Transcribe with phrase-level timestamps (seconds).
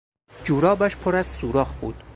[0.43, 2.03] جورابش پر از سوراخ بود.